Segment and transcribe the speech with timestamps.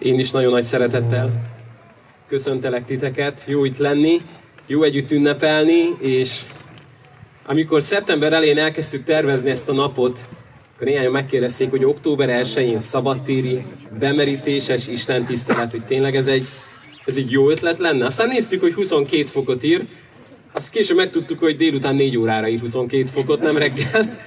[0.00, 1.30] Én is nagyon nagy szeretettel
[2.28, 3.44] köszöntelek titeket.
[3.46, 4.20] Jó itt lenni,
[4.66, 6.40] jó együtt ünnepelni, és
[7.46, 10.28] amikor szeptember elején elkezdtük tervezni ezt a napot,
[10.74, 13.64] akkor néhányan megkérdezték, hogy október 1-én szabadtéri,
[13.98, 16.46] bemerítéses Isten tisztelet, hogy tényleg ez egy,
[17.04, 18.04] ez egy jó ötlet lenne.
[18.06, 19.86] Aztán néztük, hogy 22 fokot ír,
[20.52, 24.18] azt később megtudtuk, hogy délután 4 órára ír 22 fokot, nem reggel.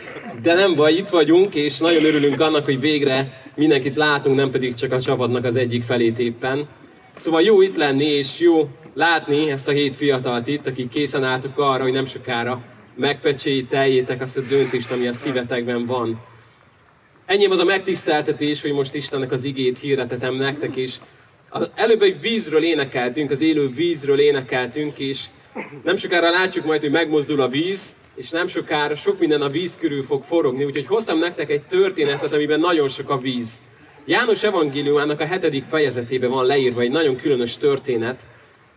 [0.42, 4.74] De nem baj, itt vagyunk, és nagyon örülünk annak, hogy végre mindenkit látunk, nem pedig
[4.74, 6.68] csak a csapatnak az egyik felét éppen.
[7.16, 11.58] Szóval jó itt lenni, és jó látni ezt a hét fiatalt itt, akik készen álltuk
[11.58, 12.64] arra, hogy nem sokára
[12.96, 16.22] megpecsételjétek azt a döntést, ami a szívetekben van.
[17.26, 20.96] Ennyi az a megtiszteltetés, hogy most Istennek az igét hirdetetem nektek, és
[21.76, 25.26] előbb egy vízről énekeltünk, az élő vízről énekeltünk, és
[25.84, 29.78] nem sokára látjuk majd, hogy megmozdul a víz, és nem sokára sok minden a víz
[29.78, 33.60] körül fog forogni, úgyhogy hoztam nektek egy történetet, amiben nagyon sok a víz.
[34.06, 38.26] János evangéliumának a hetedik fejezetében van leírva egy nagyon különös történet.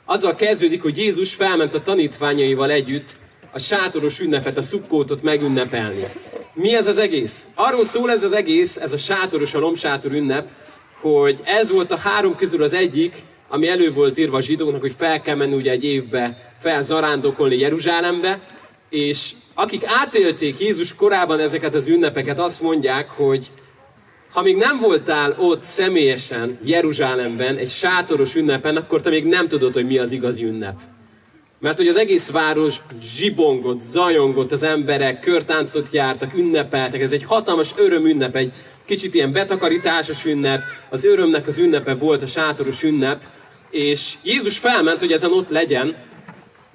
[0.04, 3.16] Azzal kezdődik, hogy Jézus felment a tanítványaival együtt
[3.52, 6.04] a sátoros ünnepet, a szukkótot megünnepelni.
[6.52, 7.46] Mi ez az egész?
[7.54, 10.48] Arról szól ez az egész, ez a sátoros, a lomsátor ünnep,
[11.00, 13.14] hogy ez volt a három közül az egyik,
[13.48, 18.40] ami elő volt írva a zsidóknak, hogy fel kell menni ugye egy évbe felzarándokolni Jeruzsálembe,
[18.90, 23.52] és akik átélték Jézus korában ezeket az ünnepeket, azt mondják, hogy
[24.32, 29.74] ha még nem voltál ott személyesen Jeruzsálemben, egy sátoros ünnepen, akkor te még nem tudod,
[29.74, 30.80] hogy mi az igazi ünnep.
[31.60, 37.70] Mert hogy az egész város zsibongott, zajongott, az emberek körtáncot jártak, ünnepeltek, ez egy hatalmas
[37.76, 38.52] örömünnep, egy
[38.84, 43.22] kicsit ilyen betakarításos ünnep, az örömnek az ünnepe volt a sátoros ünnep,
[43.70, 45.96] és Jézus felment, hogy ezen ott legyen,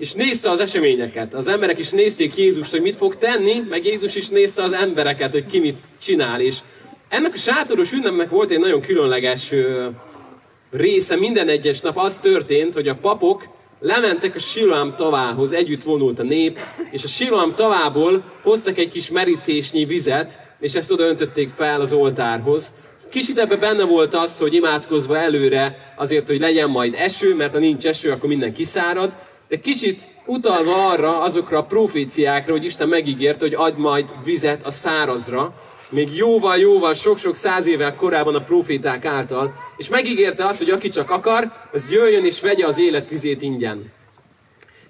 [0.02, 1.34] és nézte az eseményeket.
[1.34, 5.32] Az emberek is nézték Jézust, hogy mit fog tenni, meg Jézus is nézte az embereket,
[5.32, 6.42] hogy ki mit csinál.
[6.42, 6.58] És
[7.10, 9.54] ennek a sátoros ünnepnek volt egy nagyon különleges
[10.72, 11.98] része minden egyes nap.
[11.98, 13.48] Az történt, hogy a papok
[13.80, 16.60] lementek a Siloám tavához, együtt vonult a nép,
[16.92, 21.94] és a Siloám tavából hoztak egy kis merítésnyi vizet, és ezt oda öntötték fel az
[21.94, 22.74] oltárhoz.
[23.10, 27.60] Kicsit ebbe benne volt az, hogy imádkozva előre azért, hogy legyen majd eső, mert ha
[27.60, 29.16] nincs eső, akkor minden kiszárad,
[29.52, 34.72] de kicsit utalva arra, azokra a proféciákra, hogy Isten megígért, hogy adj majd vizet a
[34.72, 35.54] szárazra,
[35.90, 41.12] még jóval-jóval, sok-sok száz évvel korábban a proféták által, és megígérte azt, hogy aki csak
[41.12, 43.92] akar, az jöjjön és vegye az életvizét ingyen.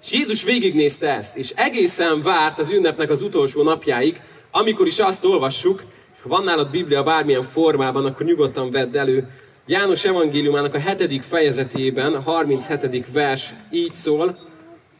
[0.02, 5.24] És Jézus végignézte ezt, és egészen várt az ünnepnek az utolsó napjáig, amikor is azt
[5.24, 5.82] olvassuk,
[6.22, 9.28] ha van nálad Biblia bármilyen formában, akkor nyugodtan vedd elő.
[9.66, 13.12] János evangéliumának a hetedik fejezetében, a 37.
[13.12, 14.50] vers így szól,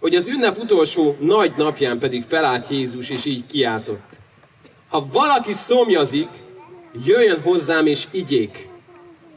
[0.02, 4.20] hogy az ünnep utolsó nagy napján pedig felállt Jézus, és így kiáltott.
[4.88, 6.28] Ha valaki szomjazik,
[7.06, 8.68] jöjjön hozzám és igyék.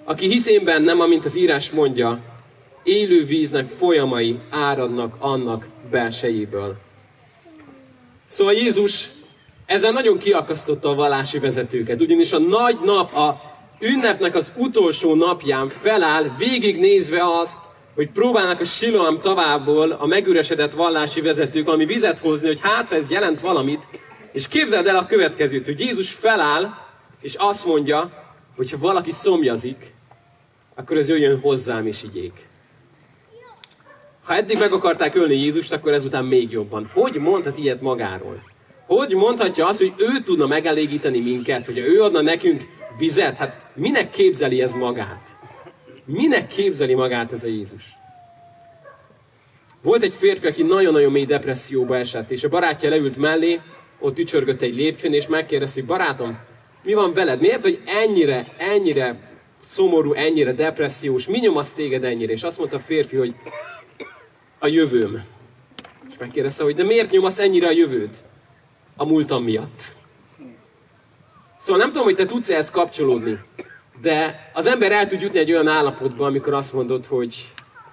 [0.03, 2.19] Aki hisz én bennem, amint az írás mondja,
[2.83, 6.75] élő víznek folyamai áradnak annak belsejéből.
[8.25, 9.09] Szóval Jézus
[9.65, 13.41] ezzel nagyon kiakasztotta a vallási vezetőket, ugyanis a nagy nap, a
[13.79, 17.59] ünnepnek az utolsó napján feláll, végignézve azt,
[17.95, 23.11] hogy próbálnak a Siloam tavából a megüresedett vallási vezetők valami vizet hozni, hogy hát ez
[23.11, 23.88] jelent valamit,
[24.31, 26.73] és képzeld el a következőt, hogy Jézus feláll,
[27.22, 28.11] és azt mondja,
[28.56, 29.94] hogy ha valaki szomjazik,
[30.75, 32.47] akkor ez jöjjön hozzám is igyék.
[34.23, 36.89] Ha eddig meg akarták ölni Jézust, akkor ezután még jobban.
[36.94, 38.41] Hogy mondhat ilyet magáról?
[38.88, 42.63] Hogy mondhatja azt, hogy ő tudna megelégíteni minket, hogy ő adna nekünk
[42.97, 43.38] vizet?
[43.38, 45.34] Hát minek képzeli ez magát?
[46.05, 47.97] Minek képzeli magát ez a Jézus?
[49.81, 53.61] Volt egy férfi, aki nagyon-nagyon mély depresszióba esett, és a barátja leült mellé,
[53.99, 56.38] ott ücsörgött egy lépcsőn, és megkérdezte, hogy barátom,
[56.83, 57.39] mi van veled?
[57.39, 59.19] Miért vagy ennyire, ennyire
[59.61, 61.27] szomorú, ennyire depressziós?
[61.27, 62.31] Mi nyomasz téged ennyire?
[62.31, 63.35] És azt mondta a férfi, hogy
[64.59, 65.23] a jövőm.
[66.09, 68.15] És megkérdezte, hogy de miért nyomasz ennyire a jövőd?
[68.95, 69.81] A múltam miatt.
[71.57, 73.39] Szóval nem tudom, hogy te tudsz ehhez kapcsolódni,
[74.01, 77.36] de az ember el tud jutni egy olyan állapotba, amikor azt mondod, hogy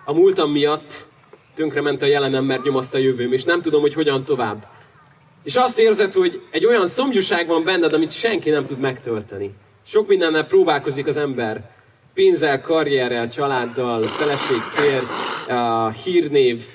[0.04, 1.06] a múltam miatt
[1.54, 4.66] tönkrement a jelenem, mert nyomaszta a jövőm, és nem tudom, hogy hogyan tovább.
[5.42, 9.54] És azt érzed, hogy egy olyan szomjúság van benned, amit senki nem tud megtölteni.
[9.86, 11.70] Sok mindennel próbálkozik az ember.
[12.14, 15.04] Pénzzel, karrierrel, családdal, feleség, férj,
[16.04, 16.66] hírnév.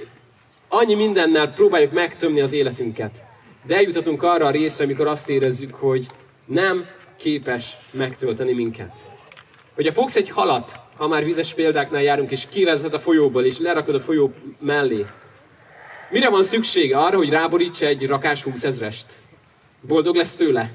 [0.67, 3.23] Annyi mindennel próbáljuk megtömni az életünket.
[3.65, 6.05] De eljutatunk arra a részre, amikor azt érezzük, hogy
[6.45, 6.85] nem
[7.17, 9.16] képes megtölteni minket.
[9.77, 13.95] Hogyha fogsz egy halat, ha már vizes példáknál járunk, és kivezed a folyóból, és lerakod
[13.95, 15.05] a folyó mellé,
[16.09, 16.97] Mire van szüksége?
[16.97, 19.05] Arra, hogy ráborítsa egy rakás 20 ezrest.
[19.81, 20.71] Boldog lesz tőle?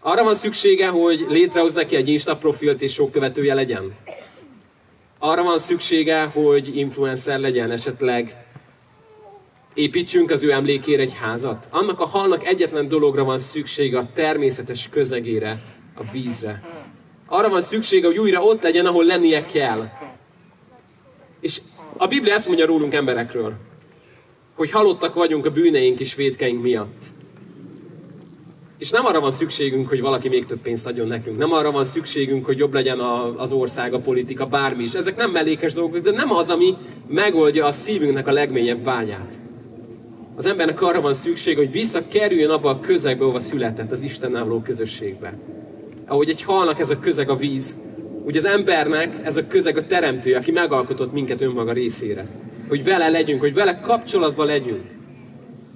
[0.00, 3.94] Arra van szüksége, hogy létrehoz neki egy Insta profilt és sok követője legyen?
[5.18, 8.36] Arra van szüksége, hogy influencer legyen esetleg
[9.74, 11.68] építsünk az ő emlékére egy házat.
[11.70, 15.60] Annak a halnak egyetlen dologra van szüksége, a természetes közegére,
[15.94, 16.62] a vízre.
[17.34, 19.88] Arra van szüksége, hogy újra ott legyen, ahol lennie kell.
[21.40, 21.60] És
[21.96, 23.52] a Biblia ezt mondja rólunk emberekről,
[24.54, 27.02] hogy halottak vagyunk a bűneink és védkeink miatt.
[28.78, 31.38] És nem arra van szükségünk, hogy valaki még több pénzt adjon nekünk.
[31.38, 34.92] Nem arra van szükségünk, hogy jobb legyen a, az ország, a politika, bármi is.
[34.92, 36.76] Ezek nem mellékes dolgok, de nem az, ami
[37.08, 39.40] megoldja a szívünknek a legmélyebb vágyát.
[40.36, 44.60] Az embernek arra van szükség, hogy visszakerüljön abba a közegbe, ahova született, az Istennel való
[44.60, 45.38] közösségbe.
[46.06, 47.76] Ahogy egy halnak ez a közeg a víz,
[48.24, 52.26] úgy az embernek ez a közeg a teremtője, aki megalkotott minket önmaga részére.
[52.68, 54.84] Hogy vele legyünk, hogy vele kapcsolatban legyünk.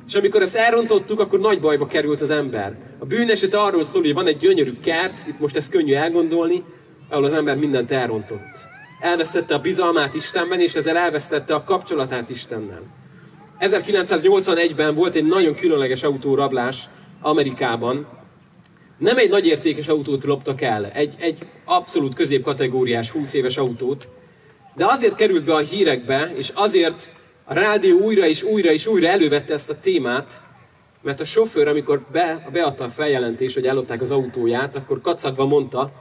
[0.06, 2.76] És amikor ezt elrontottuk, akkor nagy bajba került az ember.
[2.98, 6.64] A bűneset arról szól, hogy van egy gyönyörű kert, itt most ezt könnyű elgondolni,
[7.08, 8.66] ahol az ember mindent elrontott.
[9.00, 12.82] Elvesztette a bizalmát Istenben, és ezzel elvesztette a kapcsolatát Istennel.
[13.60, 16.88] 1981-ben volt egy nagyon különleges autórablás
[17.20, 18.06] Amerikában.
[18.98, 24.08] Nem egy nagy értékes autót loptak el, egy, egy abszolút középkategóriás 20 éves autót,
[24.74, 27.10] de azért került be a hírekbe, és azért
[27.44, 30.42] a rádió újra és újra és újra elővette ezt a témát,
[31.02, 35.92] mert a sofőr, amikor be, beadta a feljelentés, hogy ellopták az autóját, akkor kacagva mondta,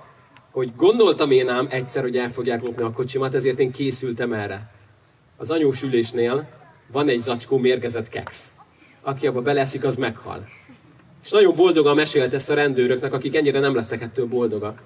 [0.52, 4.72] hogy gondoltam én ám egyszer, hogy el fogják lopni a kocsimat, ezért én készültem erre.
[5.38, 6.48] Az anyós ülésnél
[6.92, 8.54] van egy zacskó mérgezett keksz.
[9.02, 10.48] Aki abba beleszik, az meghal.
[11.28, 14.80] És nagyon boldogan mesélt ezt a rendőröknek, akik ennyire nem lettek ettől boldogak.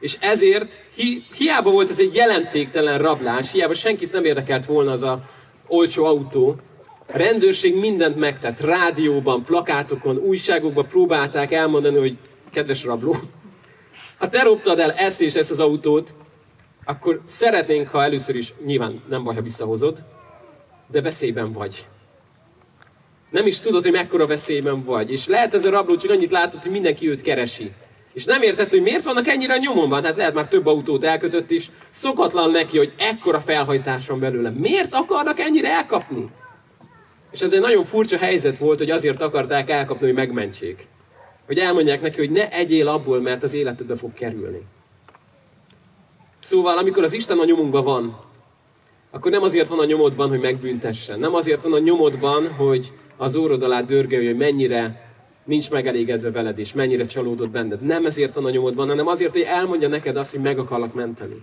[0.00, 5.02] És ezért hi, hiába volt ez egy jelentéktelen rablás, hiába senkit nem érdekelt volna az
[5.02, 5.22] a
[5.66, 6.56] olcsó autó,
[7.06, 8.60] a rendőrség mindent megtett.
[8.60, 12.16] Rádióban, plakátokon, újságokban próbálták elmondani, hogy
[12.50, 13.16] kedves rabló,
[14.18, 16.14] ha te robtad el ezt és ezt az autót,
[16.84, 20.04] akkor szeretnénk, ha először is, nyilván nem baj, ha visszahozod,
[20.90, 21.86] de veszélyben vagy.
[23.30, 25.10] Nem is tudod, hogy mekkora veszélyben vagy.
[25.10, 27.72] És lehet ez a rabló csak annyit látott, hogy mindenki őt keresi.
[28.12, 30.04] És nem értett, hogy miért vannak ennyire a nyomomban.
[30.04, 31.70] Hát lehet már több autót elkötött is.
[31.90, 34.50] Szokatlan neki, hogy ekkora felhajtás van belőle.
[34.50, 36.28] Miért akarnak ennyire elkapni?
[37.32, 40.88] És ez egy nagyon furcsa helyzet volt, hogy azért akarták elkapni, hogy megmentsék.
[41.46, 44.62] Hogy elmondják neki, hogy ne egyél abból, mert az életedbe fog kerülni.
[46.40, 48.16] Szóval, amikor az Isten a nyomunkban van,
[49.10, 51.18] akkor nem azért van a nyomodban, hogy megbüntessen.
[51.18, 55.10] Nem azért van a nyomodban, hogy az órod alá dörgölj, hogy mennyire
[55.44, 57.80] nincs megelégedve veled, és mennyire csalódott benned.
[57.80, 61.42] Nem ezért van a nyomodban, hanem azért, hogy elmondja neked azt, hogy meg akarlak menteni.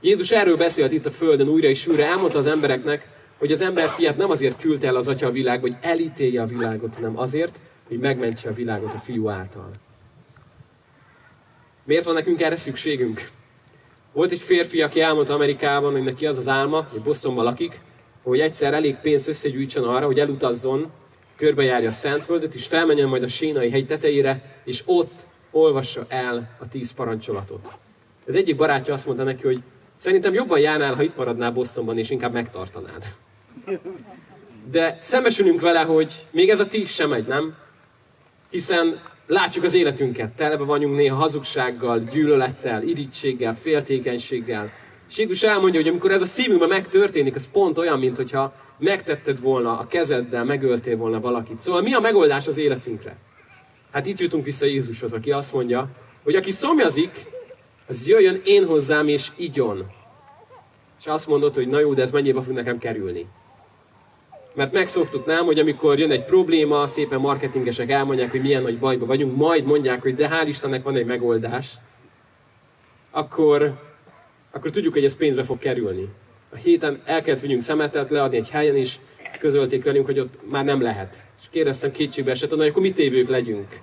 [0.00, 3.88] Jézus erről beszélt itt a Földön újra és újra, elmondta az embereknek, hogy az ember
[3.88, 7.60] fiát nem azért küldte el az Atya a világba, hogy elítélje a világot, hanem azért,
[7.88, 9.70] hogy megmentse a világot a fiú által.
[11.84, 13.28] Miért van nekünk erre szükségünk?
[14.12, 17.80] Volt egy férfi, aki elmondta Amerikában, hogy neki az az álma, hogy Bostonban lakik,
[18.22, 20.90] hogy egyszer elég pénzt összegyűjtsön arra, hogy elutazzon,
[21.36, 26.68] körbejárja a Szentföldet, és felmenjen majd a Sénai hegy tetejére, és ott olvassa el a
[26.68, 27.74] tíz parancsolatot.
[28.26, 29.62] Az egyik barátja azt mondta neki, hogy
[29.96, 33.04] szerintem jobban járnál, ha itt maradnál Bostonban, és inkább megtartanád.
[34.70, 37.54] De szembesülünk vele, hogy még ez a tíz sem megy, nem?
[38.50, 39.00] Hiszen
[39.30, 44.70] Látjuk az életünket, telve vagyunk néha hazugsággal, gyűlölettel, irítséggel, féltékenységgel.
[45.10, 49.40] És Jézus elmondja, hogy amikor ez a szívünkben megtörténik, az pont olyan, mint hogyha megtetted
[49.40, 51.58] volna a kezeddel, megöltél volna valakit.
[51.58, 53.16] Szóval mi a megoldás az életünkre?
[53.92, 55.88] Hát itt jutunk vissza Jézushoz, aki azt mondja,
[56.22, 57.26] hogy aki szomjazik,
[57.86, 59.90] az jöjjön én hozzám és igyon.
[60.98, 63.26] És azt mondod, hogy na jó, de ez mennyibe fog nekem kerülni.
[64.54, 69.06] Mert megszoktuk, nem, hogy amikor jön egy probléma, szépen marketingesek elmondják, hogy milyen nagy bajba
[69.06, 71.74] vagyunk, majd mondják, hogy de hál' Istennek van egy megoldás,
[73.10, 73.88] akkor,
[74.50, 76.08] akkor tudjuk, hogy ez pénzre fog kerülni.
[76.50, 78.96] A héten el kellett vigyünk szemetet leadni egy helyen, és
[79.40, 81.24] közölték velünk, hogy ott már nem lehet.
[81.40, 83.80] És kérdeztem kétségbe esett, hogy akkor mit évők legyünk.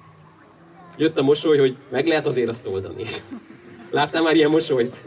[0.97, 3.03] Jött a mosoly, hogy meg lehet azért azt oldani.
[3.91, 5.01] Láttál már ilyen mosolyt?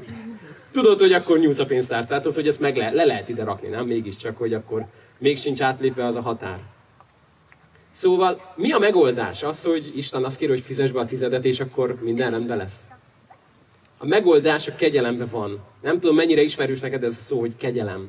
[0.70, 3.86] Tudod, hogy akkor nyújtsz a pénztárcáthoz, hogy ezt meg le, le lehet ide rakni, nem?
[3.86, 4.86] Mégiscsak, hogy akkor
[5.18, 6.58] még sincs átlépve az a határ.
[7.90, 9.42] Szóval mi a megoldás?
[9.42, 12.88] Az, hogy Isten azt kér, hogy fizes be a tizedet, és akkor minden rendben lesz.
[14.02, 15.60] A megoldás a kegyelemben van.
[15.82, 18.08] Nem tudom, mennyire ismerős neked ez a szó, hogy kegyelem.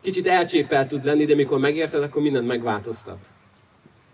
[0.00, 3.18] Kicsit elcsépel tud lenni, de mikor megérted, akkor mindent megváltoztat.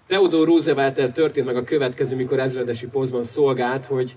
[0.06, 4.16] Theodor roosevelt történt meg a következő, mikor ezredesi posztban szolgált, hogy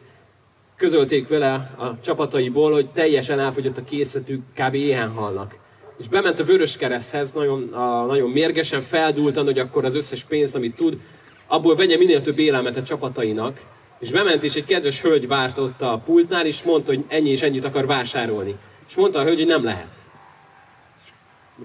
[0.75, 4.73] közölték vele a csapataiból, hogy teljesen elfogyott a készletük, kb.
[4.73, 5.59] éhen halnak
[6.01, 10.55] és bement a Vörös Kereszthez, nagyon, a, nagyon mérgesen, feldúltan, hogy akkor az összes pénzt,
[10.55, 10.99] amit tud,
[11.47, 13.61] abból vegye minél több élelmet a csapatainak,
[14.01, 17.41] és bement, és egy kedves hölgy várt ott a pultnál, és mondta, hogy ennyi és
[17.41, 18.55] ennyit akar vásárolni.
[18.87, 19.89] És mondta a hölgy, hogy nem lehet.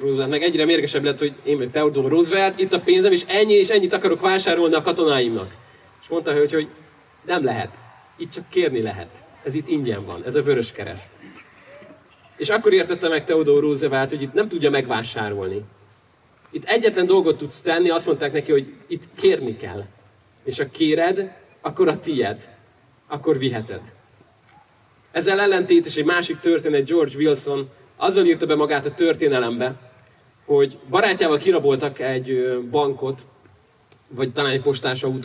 [0.00, 3.52] Roosevelt meg egyre mérgesebb lett, hogy én meg Theodore Roosevelt, itt a pénzem, és ennyi
[3.52, 5.55] és ennyit akarok vásárolni a katonáimnak.
[6.02, 6.69] És mondta a hölgy, hogy
[7.26, 7.78] nem lehet.
[8.16, 9.25] Itt csak kérni lehet.
[9.43, 10.23] Ez itt ingyen van.
[10.25, 11.11] Ez a vörös kereszt.
[12.37, 15.62] És akkor értette meg Theodore Roosevelt, hogy itt nem tudja megvásárolni.
[16.50, 19.85] Itt egyetlen dolgot tudsz tenni, azt mondták neki, hogy itt kérni kell.
[20.45, 21.33] És ha kéred,
[21.66, 22.50] akkor a tied.
[23.08, 23.80] Akkor viheted.
[25.12, 29.75] Ezzel ellentétes egy másik történet, George Wilson azzal írta be magát a történelembe,
[30.44, 33.26] hogy barátjával kiraboltak egy bankot,
[34.08, 34.62] vagy talán egy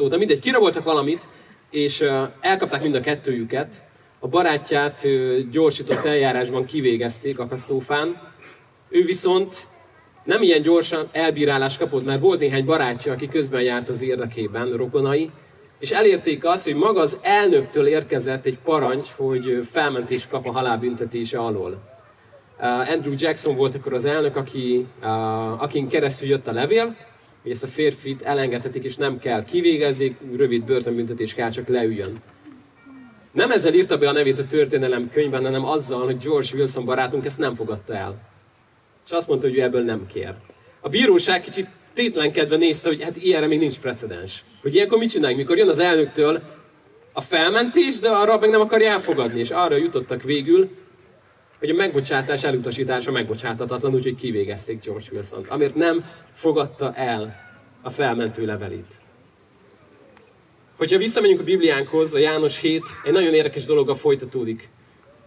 [0.09, 1.27] de mindegy, kiraboltak valamit,
[1.69, 2.03] és
[2.39, 3.83] elkapták mind a kettőjüket.
[4.19, 5.07] A barátját
[5.51, 8.21] gyorsított eljárásban kivégezték a katasztrófán.
[8.89, 9.67] Ő viszont
[10.23, 15.31] nem ilyen gyorsan elbírálást kapott, mert volt néhány barátja, aki közben járt az érdekében, rokonai,
[15.81, 21.39] és elérték azt, hogy maga az elnöktől érkezett egy parancs, hogy felmentés kap a halálbüntetése
[21.39, 21.81] alól.
[22.59, 24.85] Andrew Jackson volt akkor az elnök, aki,
[25.57, 26.95] akin keresztül jött a levél,
[27.41, 32.21] hogy ezt a férfit elengedhetik, és nem kell kivégezni, rövid börtönbüntetés kell, csak leüljön.
[33.31, 37.25] Nem ezzel írta be a nevét a történelem könyvben, hanem azzal, hogy George Wilson barátunk
[37.25, 38.21] ezt nem fogadta el.
[39.05, 40.33] És azt mondta, hogy ő ebből nem kér.
[40.79, 44.43] A bíróság kicsit tétlenkedve nézte, hogy hát ilyenre még nincs precedens.
[44.61, 46.41] Hogy ilyenkor mit csináljuk, mikor jön az elnöktől
[47.13, 50.69] a felmentés, de arra meg nem akarja elfogadni, és arra jutottak végül,
[51.59, 57.35] hogy a megbocsátás elutasítása megbocsátatatlan, úgyhogy kivégezték George Wilson-t, amért nem fogadta el
[57.81, 59.01] a felmentő levelét.
[60.77, 64.69] Hogyha visszamegyünk a Bibliánkhoz, a János 7 egy nagyon érdekes dologgal folytatódik.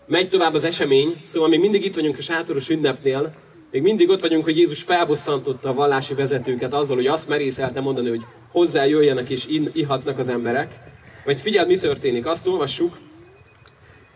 [0.06, 3.34] Megy tovább az esemény, szóval még mindig itt vagyunk a sátoros ünnepnél,
[3.74, 8.08] még mindig ott vagyunk, hogy Jézus felbosszantotta a vallási vezetőket azzal, hogy azt merészelte mondani,
[8.08, 10.74] hogy hozzá jöjjenek és in, ihatnak az emberek.
[11.24, 12.26] Vagy figyeld, mi történik.
[12.26, 12.98] Azt olvassuk,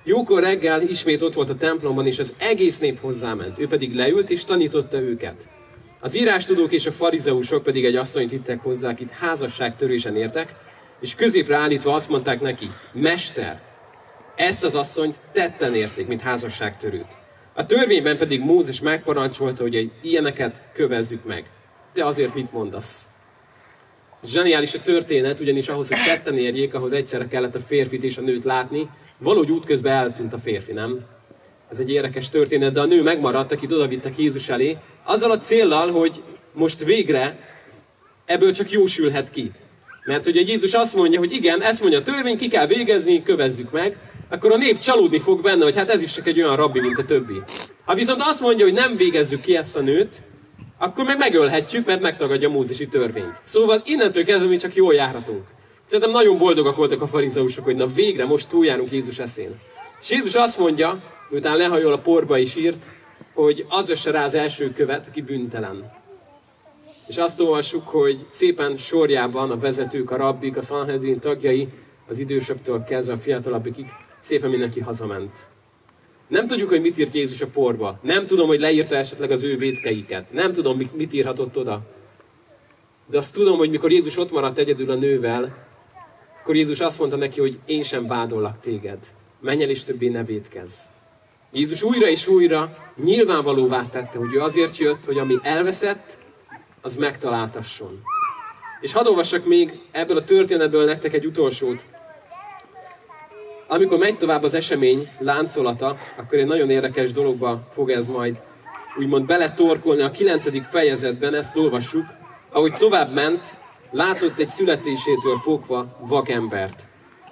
[0.04, 3.58] Jókor reggel ismét ott volt a templomban, és az egész nép hozzáment.
[3.58, 5.48] Ő pedig leült és tanította őket.
[6.00, 10.54] Az írástudók és a farizeusok pedig egy asszonyt vittek hozzá, akit házasságtörésen értek,
[11.00, 13.60] és középre állítva azt mondták neki, Mester,
[14.36, 17.18] ezt az asszonyt tetten érték, mint házasságtörőt.
[17.58, 21.50] A törvényben pedig Mózes megparancsolta, hogy egy ilyeneket kövezzük meg.
[21.92, 23.08] Te azért mit mondasz?
[24.24, 28.20] Zseniális a történet, ugyanis ahhoz, hogy tetten érjék, ahhoz egyszerre kellett a férfit és a
[28.20, 28.88] nőt látni,
[29.18, 30.98] Valahogy útközben eltűnt a férfi, nem?
[31.70, 35.90] Ez egy érdekes történet, de a nő megmaradt, akit odavittek Jézus elé, azzal a céllal,
[35.90, 36.22] hogy
[36.52, 37.38] most végre
[38.24, 39.52] ebből csak jósülhet ki.
[40.04, 43.70] Mert ugye Jézus azt mondja, hogy igen, ezt mondja a törvény, ki kell végezni, kövezzük
[43.70, 43.98] meg,
[44.30, 46.98] akkor a nép csalódni fog benne, hogy hát ez is csak egy olyan rabbi, mint
[46.98, 47.42] a többi.
[47.84, 50.22] Ha viszont azt mondja, hogy nem végezzük ki ezt a nőt,
[50.78, 53.40] akkor meg megölhetjük, mert megtagadja a mózesi törvényt.
[53.42, 55.42] Szóval innentől kezdve mi csak jól járhatunk.
[55.84, 59.60] Szerintem nagyon boldogak voltak a farizeusok, hogy na végre most túljárunk Jézus eszén.
[60.00, 62.90] És Jézus azt mondja, miután lehajol a porba is írt,
[63.34, 65.92] hogy az össe rá az első követ, aki büntelen.
[67.06, 71.68] És azt olvassuk, hogy szépen sorjában a vezetők, a rabbik, a Sanhedrin tagjai,
[72.08, 73.86] az idősebbtől kezdve a fiatalabbikig,
[74.20, 75.48] szépen mindenki hazament.
[76.28, 77.98] Nem tudjuk, hogy mit írt Jézus a porba.
[78.02, 80.32] Nem tudom, hogy leírta esetleg az ő védkeiket.
[80.32, 81.80] Nem tudom, mit, írhatott oda.
[83.10, 85.66] De azt tudom, hogy mikor Jézus ott maradt egyedül a nővel,
[86.40, 88.98] akkor Jézus azt mondta neki, hogy én sem vádollak téged.
[89.40, 90.84] Menj el és többé ne védkezz.
[91.52, 96.18] Jézus újra és újra nyilvánvalóvá tette, hogy ő azért jött, hogy ami elveszett,
[96.80, 98.02] az megtaláltasson.
[98.80, 101.84] És hadd olvassak még ebből a történetből nektek egy utolsót.
[103.70, 108.42] Amikor megy tovább az esemény láncolata, akkor egy nagyon érdekes dologba fog ez majd
[108.98, 112.04] úgymond beletorkolni a kilencedik fejezetben, ezt olvassuk.
[112.52, 113.56] Ahogy tovább ment,
[113.90, 116.86] látott egy születésétől fogva vakembert.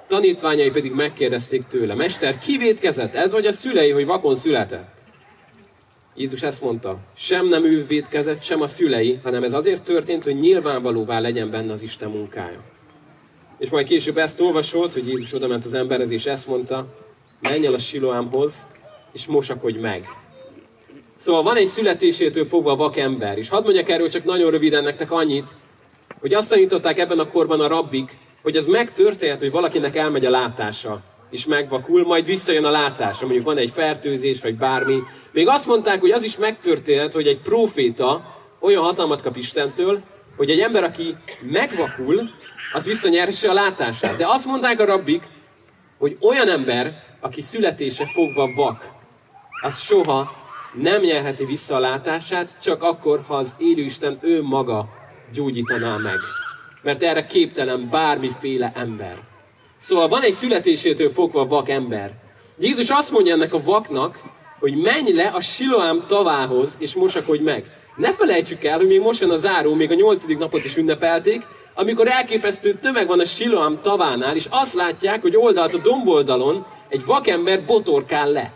[0.06, 3.14] Tanítványai pedig megkérdezték tőle, Mester, ki védkezett?
[3.14, 4.94] Ez vagy a szülei, hogy vakon született?
[6.14, 10.38] Jézus ezt mondta, sem nem ő védkezett, sem a szülei, hanem ez azért történt, hogy
[10.38, 12.75] nyilvánvalóvá legyen benne az Isten munkája.
[13.58, 16.86] És majd később ezt olvasott, hogy Jézus oda ment az emberhez, és ezt mondta,
[17.40, 18.66] menj el a siloámhoz,
[19.12, 20.08] és mosakodj meg.
[21.16, 25.56] Szóval van egy születésétől fogva vakember, és hadd mondjak erről csak nagyon röviden nektek annyit,
[26.20, 30.30] hogy azt tanították ebben a korban a rabbik, hogy ez megtörténhet, hogy valakinek elmegy a
[30.30, 35.02] látása, és megvakul, majd visszajön a látása, mondjuk van egy fertőzés, vagy bármi.
[35.32, 40.02] Még azt mondták, hogy az is megtörténhet, hogy egy proféta olyan hatalmat kap Istentől,
[40.36, 41.16] hogy egy ember, aki
[41.50, 42.30] megvakul,
[42.76, 44.16] az visszanyerhesse a látását.
[44.16, 45.22] De azt mondták a rabbik,
[45.98, 48.88] hogy olyan ember, aki születése fogva vak,
[49.62, 50.32] az soha
[50.74, 54.88] nem nyerheti vissza a látását, csak akkor, ha az élő Isten ő maga
[55.32, 56.18] gyógyítaná meg.
[56.82, 59.18] Mert erre képtelen bármiféle ember.
[59.78, 62.12] Szóval van egy születésétől fogva vak ember.
[62.58, 64.18] Jézus azt mondja ennek a vaknak,
[64.58, 67.70] hogy menj le a Siloám tavához, és mosakodj meg.
[67.96, 71.46] Ne felejtsük el, hogy még most jön a záró, még a nyolcadik napot is ünnepelték,
[71.78, 77.04] amikor elképesztő tömeg van a Siloám tavánál, és azt látják, hogy oldalt a domboldalon egy
[77.04, 78.52] vakember botorkál le.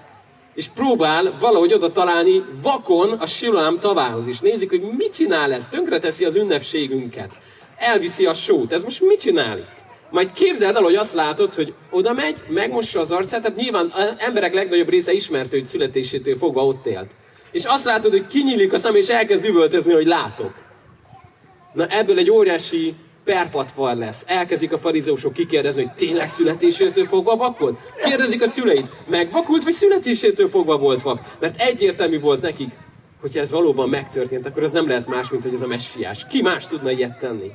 [0.54, 4.40] És próbál valahogy oda találni vakon a Siloám tavához is.
[4.40, 7.30] Nézik, hogy mit csinál ez, tönkreteszi az ünnepségünket.
[7.76, 8.72] Elviszi a sót.
[8.72, 9.78] Ez most mit csinál itt?
[10.10, 14.14] Majd képzeld el, hogy azt látod, hogy oda megy, megmossa az arcát, tehát nyilván az
[14.18, 17.10] emberek legnagyobb része ismert, hogy születésétől fogva ott élt.
[17.52, 20.52] És azt látod, hogy kinyílik a szem, és elkezd üvöltözni, hogy látok.
[21.72, 24.24] Na ebből egy óriási perpatvar lesz.
[24.26, 27.78] Elkezdik a farizeusok kikérdezni, hogy tényleg születésétől fogva vak volt?
[28.02, 31.36] Kérdezik a szüleit, megvakult, vagy születésétől fogva volt vak?
[31.40, 32.70] Mert egyértelmű volt nekik,
[33.20, 36.26] hogyha ez valóban megtörtént, akkor ez nem lehet más, mint hogy ez a messiás.
[36.26, 37.50] Ki más tudna ilyet tenni?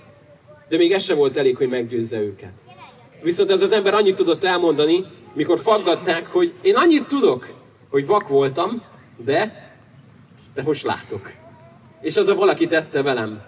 [0.69, 2.53] De még ez sem volt elég, hogy meggyőzze őket.
[3.21, 7.47] Viszont ez az ember annyit tudott elmondani, mikor faggatták, hogy én annyit tudok,
[7.89, 8.83] hogy vak voltam,
[9.25, 9.71] de,
[10.53, 11.31] de most látok.
[12.01, 13.41] És az a valaki tette velem.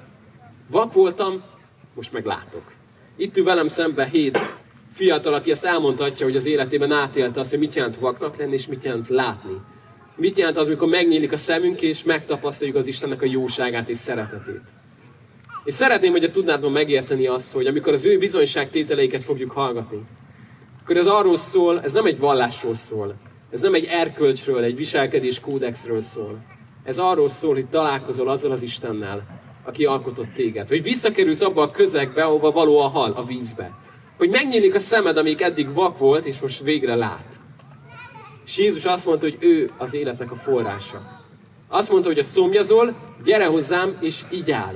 [0.72, 1.44] Vak voltam,
[1.98, 2.62] most meg látok.
[3.16, 4.39] Itt ül velem szembe hét
[4.92, 8.68] fiatal, aki ezt elmondhatja, hogy az életében átélte azt, hogy mit jelent vaknak lenni, és
[8.68, 9.62] mit jelent látni.
[10.16, 14.62] Mit jelent az, amikor megnyílik a szemünk, és megtapasztaljuk az Istennek a jóságát és szeretetét.
[15.63, 20.01] És szeretném, hogy tudnád ma megérteni azt, hogy amikor az ő bizonyságtételeiket fogjuk hallgatni,
[20.82, 23.16] akkor ez arról szól, ez nem egy vallásról szól,
[23.51, 26.46] ez nem egy erkölcsről, egy viselkedés kódexről szól.
[26.84, 29.37] Ez arról szól, hogy találkozol azzal az Istennel,
[29.68, 30.68] aki alkotott téged.
[30.68, 33.72] Hogy visszakerülsz abba a közegbe, ahova való a hal, a vízbe.
[34.18, 37.40] Hogy megnyílik a szemed, amíg eddig vak volt, és most végre lát.
[38.46, 41.26] És Jézus azt mondta, hogy ő az életnek a forrása.
[41.68, 44.76] Azt mondta, hogy a szomjazol, gyere hozzám, és így áll.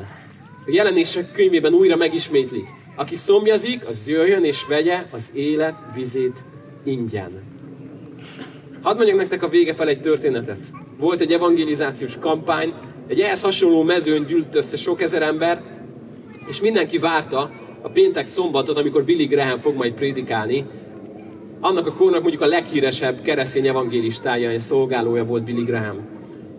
[0.66, 2.66] A jelenések könyvében újra megismétlik.
[2.96, 6.46] Aki szomjazik, az jöjjön és vegye az élet vizét
[6.84, 7.44] ingyen.
[8.82, 10.72] Hadd mondjak nektek a vége fel egy történetet.
[10.98, 12.74] Volt egy evangelizációs kampány,
[13.12, 15.62] egy ehhez hasonló mezőn gyűlt össze sok ezer ember,
[16.48, 20.66] és mindenki várta a péntek szombatot, amikor Billy Graham fog majd prédikálni.
[21.60, 26.00] Annak a kornak mondjuk a leghíresebb keresztény evangélistája, és szolgálója volt Billy Graham.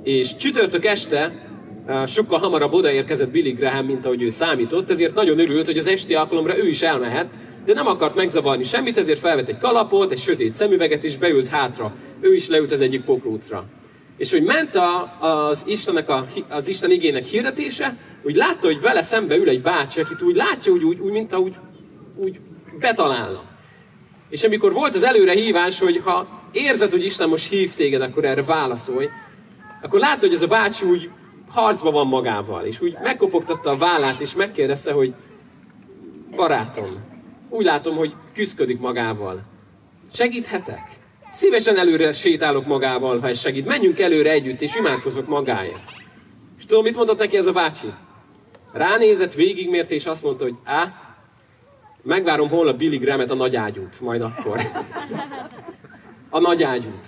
[0.05, 1.49] És csütörtök este
[2.07, 6.15] sokkal hamarabb odaérkezett Billy Graham, mint ahogy ő számított, ezért nagyon örült, hogy az esti
[6.15, 10.55] alkalomra ő is elmehet, de nem akart megzavarni semmit, ezért felvett egy kalapot, egy sötét
[10.55, 11.95] szemüveget, és beült hátra.
[12.21, 13.65] Ő is leült az egyik pokrócra.
[14.17, 19.03] És hogy ment a, az, Istennek a, az Isten igének hirdetése, úgy látta, hogy vele
[19.03, 21.55] szembe ül egy bácsi, akit úgy látja, úgy, úgy, úgy mint ahogy
[22.17, 22.41] úgy
[22.79, 23.43] betalálna.
[24.31, 28.25] És amikor volt az előre hívás, hogy ha érzed, hogy Isten most hív téged, akkor
[28.25, 29.09] erre válaszolj,
[29.83, 31.11] akkor látta, hogy ez a bácsi úgy
[31.51, 35.15] harcba van magával, és úgy megkopogtatta a vállát, és megkérdezte, hogy
[36.37, 36.97] barátom,
[37.49, 39.43] úgy látom, hogy küzdködik magával.
[40.13, 41.02] Segíthetek?
[41.33, 43.67] Szívesen előre sétálok magával, ha ez segít.
[43.67, 45.85] Menjünk előre együtt, és imádkozok magáért.
[46.59, 47.93] És tudom, mit mondott neki ez a bácsi?
[48.73, 50.95] Ránézett, végigmért, és azt mondta, hogy á,
[52.03, 54.61] megvárom holnap Billy Graham-et a nagyágyút, majd akkor.
[56.31, 57.07] A nagyágyút.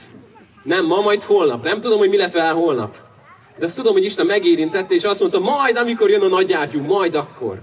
[0.62, 1.64] Nem ma, majd holnap.
[1.64, 2.96] Nem tudom, hogy mi lett vele holnap.
[3.58, 7.14] De azt tudom, hogy Isten megérintette, és azt mondta, majd amikor jön a nagyágyú, majd
[7.14, 7.60] akkor.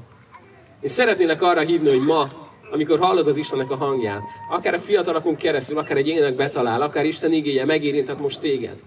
[0.82, 2.41] Én szeretnélek arra hívni, hogy ma,
[2.72, 7.06] amikor hallod az Istennek a hangját, akár a fiatalokon keresztül, akár egy ének betalál, akár
[7.06, 8.80] Isten igéje megérintett most téged,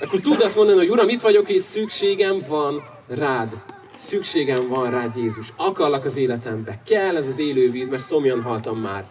[0.00, 3.62] akkor tud azt mondani, hogy Uram, itt vagyok, és szükségem van rád.
[3.94, 5.52] Szükségem van rád, Jézus.
[5.56, 6.82] Akarlak az életembe.
[6.86, 9.04] Kell ez az élő víz, mert szomjan haltam már.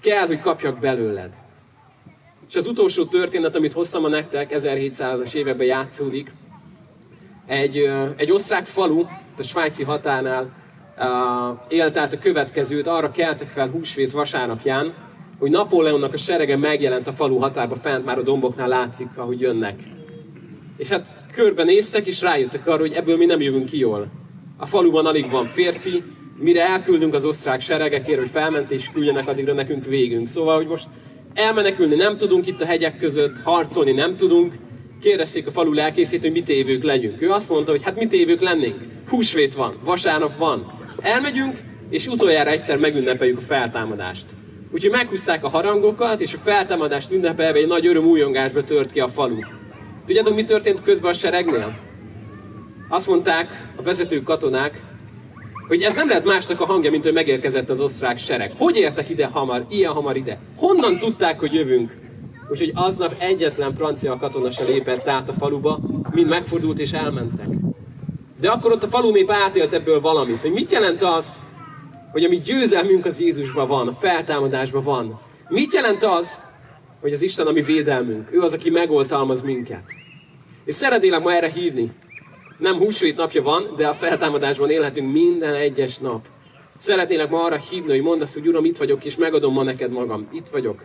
[0.00, 1.34] Kell, hogy kapjak belőled.
[2.48, 6.32] És az utolsó történet, amit hoztam a nektek, 1700-as években játszódik,
[7.46, 9.04] egy, egy osztrák falu,
[9.38, 10.59] a svájci határnál
[11.68, 14.94] élt át a következőt, arra keltek fel húsvét vasárnapján,
[15.38, 19.80] hogy Napóleonnak a serege megjelent a falu határba fent, már a domboknál látszik, ahogy jönnek.
[20.76, 24.06] És hát körbenéztek, és rájöttek arra, hogy ebből mi nem jövünk ki jól.
[24.56, 26.02] A faluban alig van férfi,
[26.36, 30.28] mire elküldünk az osztrák seregekért, hogy felment és küldjenek, addigra nekünk végünk.
[30.28, 30.88] Szóval, hogy most
[31.34, 34.54] elmenekülni nem tudunk itt a hegyek között, harcolni nem tudunk,
[35.00, 37.22] kérdezték a falu lelkészét, hogy mit évők legyünk.
[37.22, 38.78] Ő azt mondta, hogy hát mit évők lennénk.
[39.08, 40.79] Húsvét van, vasárnap van.
[41.02, 41.58] Elmegyünk,
[41.88, 44.26] és utoljára egyszer megünnepeljük a feltámadást.
[44.72, 49.08] Úgyhogy meghúzták a harangokat, és a feltámadást ünnepelve egy nagy öröm újongásba tört ki a
[49.08, 49.38] falu.
[50.06, 51.78] Tudjátok, mi történt közben a seregnél?
[52.88, 54.82] Azt mondták a vezető katonák,
[55.68, 58.52] hogy ez nem lehet másnak a hangja, mint hogy megérkezett az osztrák sereg.
[58.58, 60.38] Hogy értek ide hamar, ilyen hamar ide?
[60.56, 61.96] Honnan tudták, hogy jövünk?
[62.50, 65.80] Úgyhogy aznap egyetlen francia katona se lépett át a faluba,
[66.12, 67.46] mind megfordult és elmentek.
[68.40, 71.40] De akkor ott a falu nép átélt ebből valamit, hogy mit jelent az,
[72.12, 75.20] hogy ami győzelmünk az Jézusban van, a feltámadásban van.
[75.48, 76.40] Mit jelent az,
[77.00, 78.32] hogy az Isten a mi védelmünk.
[78.32, 79.82] Ő az, aki megoltalmaz minket.
[80.64, 81.90] És szeretnélek ma erre hívni.
[82.58, 86.26] Nem húsvét napja van, de a feltámadásban élhetünk minden egyes nap.
[86.76, 89.90] Szeretnélek ma arra hívni, hogy mondd azt, hogy Uram, itt vagyok, és megadom ma neked
[89.90, 90.28] magam.
[90.32, 90.82] Itt vagyok.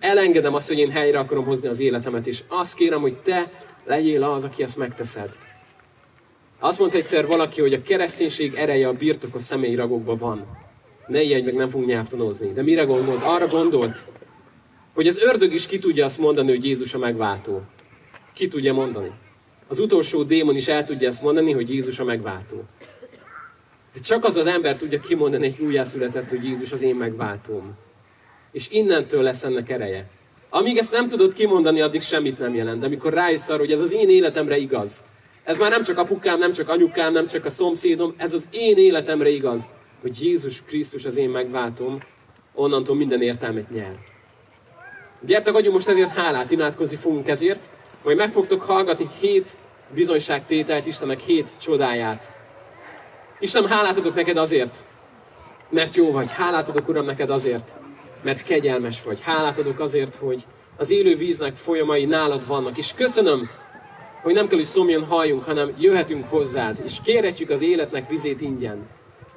[0.00, 3.50] Elengedem azt, hogy én helyre akarom hozni az életemet, és azt kérem, hogy te
[3.84, 5.38] legyél az, aki ezt megteszed.
[6.64, 10.46] Azt mondta egyszer valaki, hogy a kereszténység ereje a birtokos személyi ragokban van.
[11.06, 12.52] Ne ijedj meg, nem fogunk nyelvtanozni.
[12.52, 13.22] De mire gondolt?
[13.22, 14.04] Arra gondolt,
[14.94, 17.62] hogy az ördög is ki tudja azt mondani, hogy Jézus a megváltó.
[18.34, 19.10] Ki tudja mondani.
[19.68, 22.62] Az utolsó démon is el tudja ezt mondani, hogy Jézus a megváltó.
[23.94, 27.72] De csak az az ember tudja kimondani egy újjászületett, hogy Jézus az én megváltóm.
[28.52, 30.10] És innentől lesz ennek ereje.
[30.50, 32.80] Amíg ezt nem tudod kimondani, addig semmit nem jelent.
[32.80, 35.02] De amikor rájössz arra, hogy ez az én életemre igaz,
[35.44, 38.76] ez már nem csak apukám, nem csak anyukám, nem csak a szomszédom, ez az én
[38.76, 41.98] életemre igaz, hogy Jézus Krisztus az én megváltom,
[42.54, 43.96] onnantól minden értelmet nyer.
[45.20, 47.70] Gyertek, adjunk most ezért hálát, imádkozni fogunk ezért,
[48.02, 49.56] majd meg fogtok hallgatni hét
[49.94, 52.32] bizonyságtételt, Istennek hét csodáját.
[53.40, 54.84] Istenem, hálát adok neked azért,
[55.70, 56.30] mert jó vagy.
[56.30, 57.74] Hálát adok, Uram, neked azért,
[58.22, 59.20] mert kegyelmes vagy.
[59.20, 60.42] Hálát adok azért, hogy
[60.76, 62.78] az élő víznek folyamai nálad vannak.
[62.78, 63.50] És köszönöm,
[64.24, 68.88] hogy nem kell, hogy szomjon halljunk, hanem jöhetünk hozzád, és kérhetjük az életnek vizét ingyen.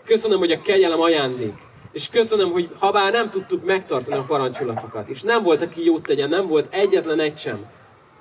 [0.05, 1.53] Köszönöm, hogy a kegyelem ajándék.
[1.91, 6.01] És köszönöm, hogy ha bár nem tudtuk megtartani a parancsolatokat, és nem volt, aki jót
[6.01, 7.65] tegyen, nem volt egyetlen egy sem,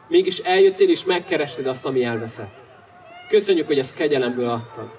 [0.09, 2.71] mégis eljöttél és megkerested azt, ami elveszett.
[3.29, 4.97] Köszönjük, hogy ezt kegyelemből adtad.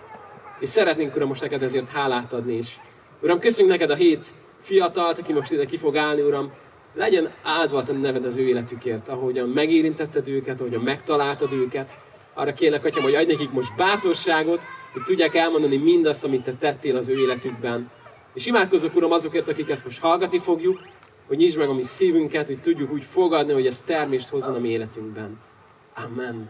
[0.60, 2.80] És szeretnénk, Uram, most neked ezért hálát adni is.
[3.22, 4.26] Uram, köszönjük neked a hét
[4.60, 6.52] fiatalt, aki most ide ki fog állni, Uram.
[6.98, 11.98] Legyen áldva a neved az ő életükért, ahogyan megérintetted őket, ahogyan megtaláltad őket.
[12.34, 16.96] Arra kérlek, Atyám, hogy adj nekik most bátorságot, hogy tudják elmondani mindazt, amit te tettél
[16.96, 17.92] az ő életükben.
[18.34, 20.80] És imádkozok, Uram, azokért, akik ezt most hallgatni fogjuk,
[21.28, 24.60] hogy nyisd meg a mi szívünket, hogy tudjuk úgy fogadni, hogy ez termést hozzon a
[24.60, 25.40] mi életünkben.
[26.06, 26.50] Amen.